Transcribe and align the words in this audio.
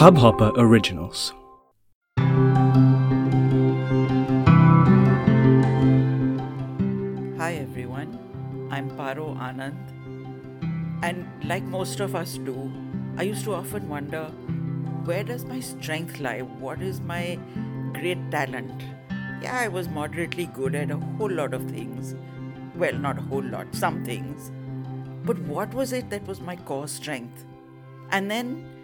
Hubhopper 0.00 0.50
Originals. 0.56 1.34
Hi 7.36 7.52
everyone, 7.56 8.16
I'm 8.70 8.88
Paro 8.92 9.36
Anand. 9.48 9.76
And 11.02 11.26
like 11.44 11.62
most 11.64 12.00
of 12.00 12.16
us 12.16 12.38
do, 12.38 12.72
I 13.18 13.24
used 13.24 13.44
to 13.44 13.52
often 13.52 13.90
wonder 13.90 14.24
where 15.04 15.22
does 15.22 15.44
my 15.44 15.60
strength 15.60 16.18
lie? 16.18 16.40
What 16.40 16.80
is 16.80 17.02
my 17.02 17.38
great 17.92 18.30
talent? 18.30 18.82
Yeah, 19.42 19.58
I 19.58 19.68
was 19.68 19.90
moderately 19.90 20.46
good 20.46 20.74
at 20.74 20.90
a 20.90 20.96
whole 20.96 21.30
lot 21.30 21.52
of 21.52 21.70
things. 21.70 22.14
Well, 22.74 22.94
not 22.94 23.18
a 23.18 23.20
whole 23.20 23.44
lot, 23.44 23.74
some 23.74 24.02
things. 24.02 24.50
But 25.26 25.38
what 25.40 25.74
was 25.74 25.92
it 25.92 26.08
that 26.08 26.26
was 26.26 26.40
my 26.40 26.56
core 26.56 26.88
strength? 26.88 27.44
And 28.10 28.30
then 28.30 28.79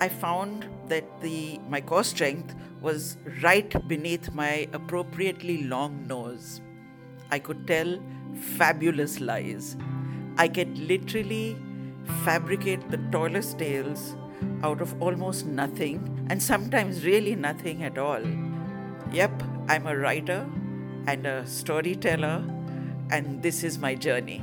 I 0.00 0.08
found 0.08 0.66
that 0.88 1.04
the 1.20 1.60
my 1.68 1.80
core 1.80 2.04
strength 2.04 2.54
was 2.80 3.18
right 3.42 3.74
beneath 3.86 4.32
my 4.32 4.66
appropriately 4.72 5.64
long 5.64 6.06
nose. 6.06 6.62
I 7.30 7.38
could 7.38 7.66
tell 7.66 7.98
fabulous 8.56 9.20
lies. 9.20 9.76
I 10.38 10.48
could 10.48 10.78
literally 10.78 11.56
fabricate 12.24 12.90
the 12.90 12.96
tallest 13.12 13.58
tales 13.58 14.16
out 14.62 14.80
of 14.80 15.00
almost 15.02 15.44
nothing 15.46 16.26
and 16.30 16.42
sometimes 16.42 17.04
really 17.04 17.34
nothing 17.34 17.84
at 17.84 17.98
all. 17.98 18.22
Yep, 19.12 19.42
I'm 19.68 19.86
a 19.86 19.96
writer 19.96 20.48
and 21.06 21.26
a 21.26 21.46
storyteller, 21.46 22.42
and 23.10 23.42
this 23.42 23.62
is 23.64 23.78
my 23.78 23.94
journey. 23.94 24.42